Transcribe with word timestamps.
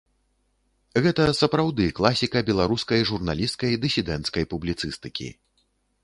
Гэта 1.05 1.25
сапраўды 1.39 1.85
класіка 1.99 2.41
беларускай 2.47 3.05
журналісцкай, 3.09 3.75
дысідэнцкай 3.83 4.47
публіцыстыкі. 4.55 5.29